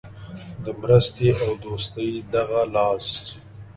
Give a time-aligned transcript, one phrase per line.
[0.63, 3.07] د مرستې او دوستۍ دغه لاس.